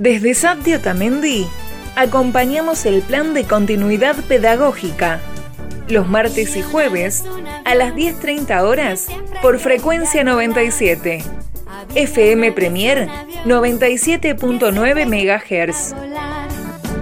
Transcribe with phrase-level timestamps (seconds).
[0.00, 1.46] Desde SAPDI Otamendi
[1.94, 5.20] acompañamos el plan de continuidad pedagógica
[5.88, 7.22] los martes y jueves
[7.66, 9.08] a las 10.30 horas
[9.42, 11.22] por frecuencia 97.
[11.94, 13.08] FM Premier
[13.44, 15.94] 97.9 MHz.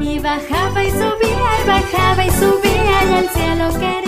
[0.01, 4.08] Y bajaba y subía y bajaba y subía y al cielo quería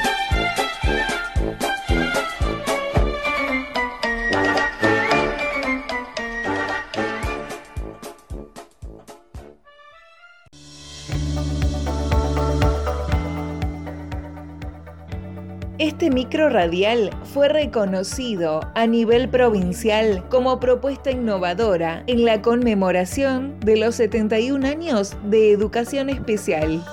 [16.01, 23.77] Este micro radial fue reconocido a nivel provincial como propuesta innovadora en la conmemoración de
[23.77, 26.83] los 71 años de educación especial.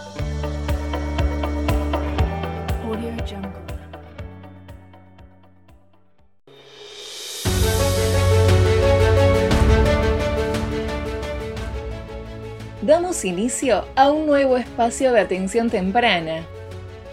[12.82, 16.44] Damos inicio a un nuevo espacio de atención temprana.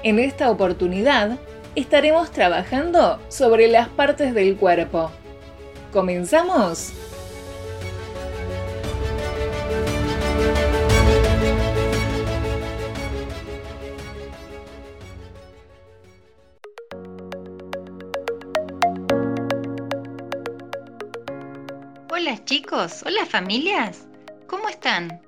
[0.03, 1.39] En esta oportunidad,
[1.75, 5.11] estaremos trabajando sobre las partes del cuerpo.
[5.91, 6.93] ¿Comenzamos?
[22.09, 24.07] Hola chicos, hola familias,
[24.47, 25.21] ¿cómo están?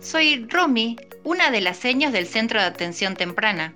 [0.00, 3.74] Soy Romy, una de las señas del Centro de Atención Temprana.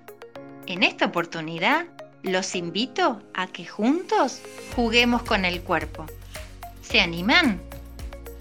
[0.66, 1.86] En esta oportunidad
[2.22, 4.40] los invito a que juntos
[4.76, 6.06] juguemos con el cuerpo.
[6.82, 7.60] ¿Se animan?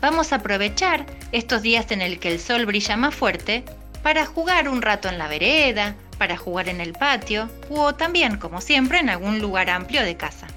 [0.01, 3.63] Vamos a aprovechar estos días en el que el sol brilla más fuerte
[4.01, 8.62] para jugar un rato en la vereda, para jugar en el patio o también, como
[8.62, 10.47] siempre, en algún lugar amplio de casa.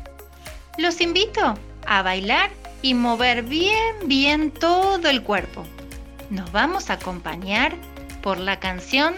[0.78, 1.54] Los invito
[1.86, 2.50] a bailar
[2.82, 5.64] y mover bien, bien todo el cuerpo.
[6.30, 7.74] Nos vamos a acompañar
[8.22, 9.14] por la canción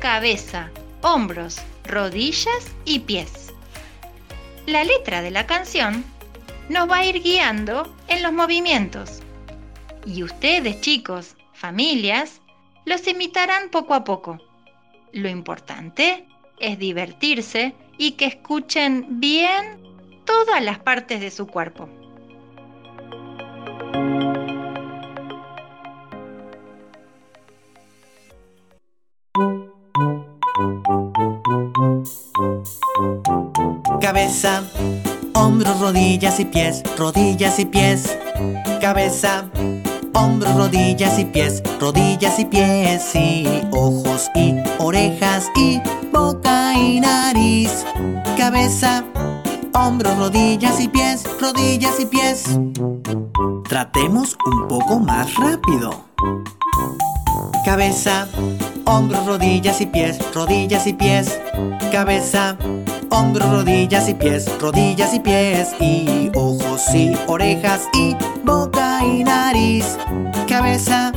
[0.00, 0.70] Cabeza,
[1.00, 1.60] Hombros,
[1.92, 3.52] rodillas y pies.
[4.66, 6.04] La letra de la canción
[6.70, 9.20] nos va a ir guiando en los movimientos.
[10.06, 12.40] Y ustedes, chicos, familias,
[12.86, 14.38] los imitarán poco a poco.
[15.12, 16.26] Lo importante
[16.58, 19.78] es divertirse y que escuchen bien
[20.24, 21.90] todas las partes de su cuerpo.
[34.22, 34.62] Cabeza,
[35.34, 38.16] hombros, rodillas y pies, rodillas y pies.
[38.80, 39.46] Cabeza,
[40.14, 43.16] hombros, rodillas y pies, rodillas y pies.
[43.16, 45.80] Y ojos y orejas y
[46.12, 47.84] boca y nariz.
[48.38, 49.04] Cabeza,
[49.74, 52.44] hombros, rodillas y pies, rodillas y pies.
[53.68, 56.04] Tratemos un poco más rápido.
[57.64, 58.28] Cabeza,
[58.84, 61.40] hombros, rodillas y pies, rodillas y pies.
[61.90, 62.56] Cabeza,
[63.12, 69.98] hombros, rodillas y pies, rodillas y pies, y ojos y orejas y boca y nariz,
[70.48, 71.12] cabeza,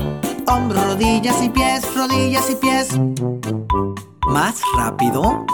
[0.48, 2.90] hombros, rodillas y pies, rodillas y pies.
[4.28, 5.46] Más rápido.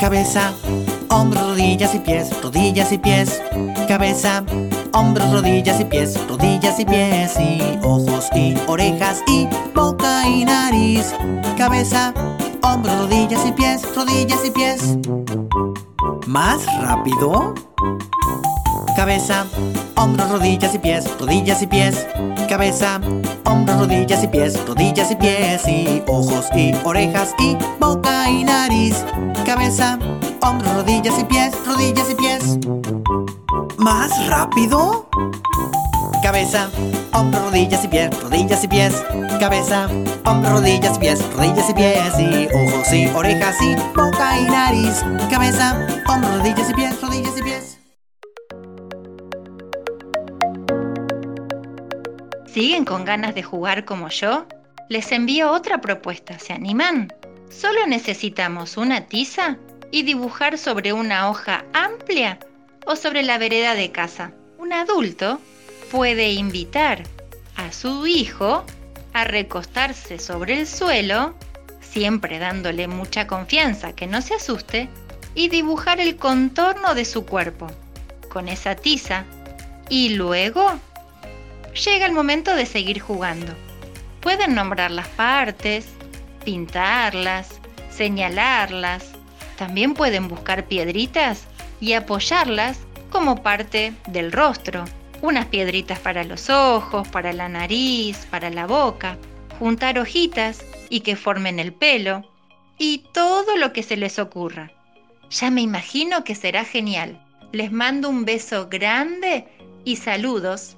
[0.00, 0.52] Cabeza,
[1.08, 3.40] hombros, rodillas y pies, rodillas y pies,
[3.88, 4.44] cabeza,
[4.92, 11.14] hombros, rodillas y pies, rodillas y pies, y ojos y orejas y boca y nariz,
[11.56, 12.12] cabeza,
[12.64, 14.98] hombros, rodillas y pies, rodillas y pies.
[16.26, 17.54] Más rápido.
[18.96, 19.46] Cabeza,
[19.96, 22.06] hombros, rodillas y pies, rodillas y pies.
[22.48, 23.00] Cabeza,
[23.44, 25.68] hombros, rodillas y pies, rodillas y pies.
[25.68, 29.04] Y ojos y orejas y boca y nariz.
[29.44, 29.98] Cabeza,
[30.40, 32.58] hombros, rodillas y pies, rodillas y pies.
[33.78, 35.06] Más rápido.
[36.24, 36.70] Cabeza,
[37.12, 39.04] hombros, rodillas y pies, rodillas y pies.
[39.38, 39.90] Cabeza,
[40.24, 42.18] hombros, rodillas y pies, rodillas y pies.
[42.18, 45.04] Y ojos y orejas y boca y nariz.
[45.28, 47.78] Cabeza, hombros, rodillas y pies, rodillas y pies.
[52.46, 54.46] ¿Siguen con ganas de jugar como yo?
[54.88, 57.12] Les envío otra propuesta, ¿se animan?
[57.50, 59.58] Solo necesitamos una tiza
[59.90, 62.38] y dibujar sobre una hoja amplia
[62.86, 64.32] o sobre la vereda de casa.
[64.56, 65.38] Un adulto
[65.94, 67.04] puede invitar
[67.54, 68.64] a su hijo
[69.12, 71.36] a recostarse sobre el suelo,
[71.80, 74.88] siempre dándole mucha confianza que no se asuste,
[75.36, 77.68] y dibujar el contorno de su cuerpo
[78.28, 79.24] con esa tiza.
[79.88, 80.80] Y luego
[81.84, 83.52] llega el momento de seguir jugando.
[84.20, 85.86] Pueden nombrar las partes,
[86.44, 89.12] pintarlas, señalarlas.
[89.56, 91.44] También pueden buscar piedritas
[91.80, 92.80] y apoyarlas
[93.10, 94.86] como parte del rostro.
[95.22, 99.16] Unas piedritas para los ojos, para la nariz, para la boca.
[99.58, 102.22] Juntar hojitas y que formen el pelo.
[102.78, 104.72] Y todo lo que se les ocurra.
[105.30, 107.20] Ya me imagino que será genial.
[107.52, 109.46] Les mando un beso grande
[109.84, 110.76] y saludos.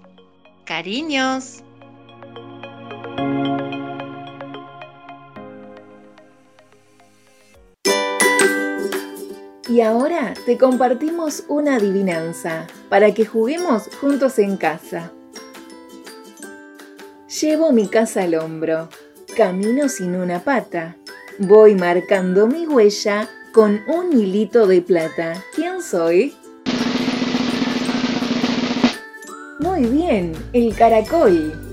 [0.65, 1.62] Cariños.
[9.68, 15.10] Y ahora te compartimos una adivinanza para que juguemos juntos en casa.
[17.40, 18.88] Llevo mi casa al hombro,
[19.36, 20.96] camino sin una pata,
[21.38, 25.42] voy marcando mi huella con un hilito de plata.
[25.54, 26.34] ¿Quién soy?
[29.58, 31.65] Muy bien, el caracol.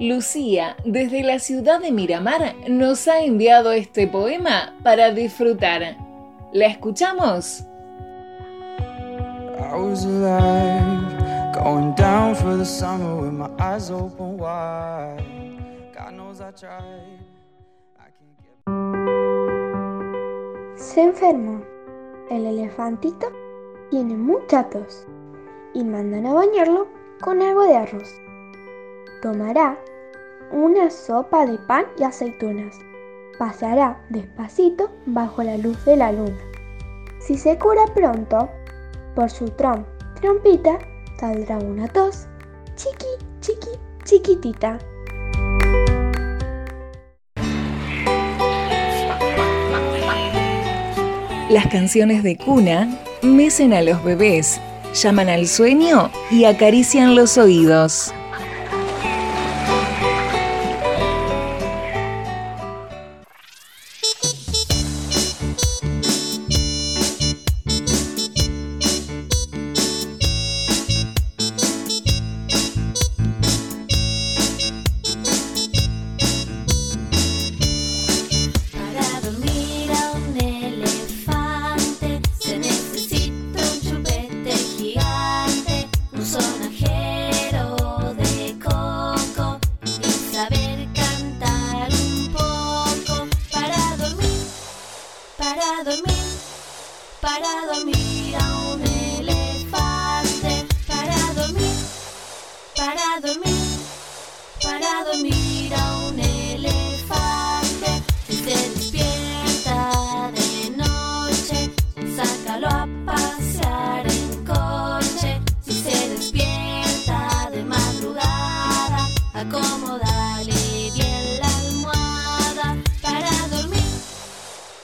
[0.00, 5.94] Lucía, desde la ciudad de Miramar, nos ha enviado este poema para disfrutar.
[6.54, 7.64] ¿La escuchamos?
[20.76, 21.62] Se enfermó.
[22.30, 23.26] El elefantito
[23.90, 25.06] tiene mucha tos
[25.74, 26.88] y mandan a bañarlo
[27.20, 28.14] con algo de arroz.
[29.20, 29.78] Tomará
[30.52, 32.78] una sopa de pan y aceitunas.
[33.38, 36.38] Pasará despacito bajo la luz de la luna.
[37.20, 38.48] Si se cura pronto,
[39.14, 39.84] por su trom,
[40.20, 40.78] trompita,
[41.18, 42.26] saldrá una tos
[42.76, 43.06] chiqui,
[43.40, 44.78] chiqui, chiquitita.
[51.50, 52.88] Las canciones de cuna
[53.22, 54.60] mecen a los bebés,
[54.94, 58.14] llaman al sueño y acarician los oídos.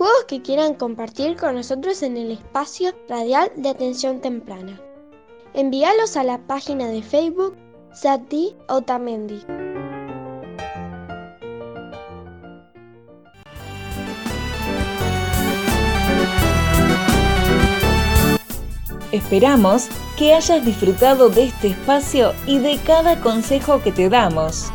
[0.00, 4.80] juegos que quieran compartir con nosotros en el espacio radial de atención temprana.
[5.52, 7.54] Envíalos a la página de Facebook
[7.92, 9.42] Sati Otamendi.
[19.12, 24.72] Esperamos que hayas disfrutado de este espacio y de cada consejo que te damos.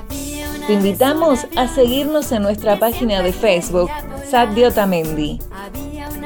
[0.67, 3.89] Te invitamos a seguirnos en nuestra página de Facebook,
[4.27, 5.39] Sadio Otamendi.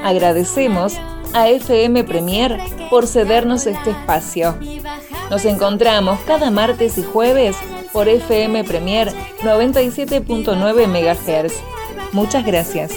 [0.02, 0.94] Agradecemos
[1.34, 2.58] a FM Premier
[2.90, 4.56] por cedernos este espacio.
[5.30, 7.58] Nos encontramos cada martes y jueves
[7.92, 11.54] por FM Premier 97.9 MHz.
[12.14, 12.94] Muchas gracias.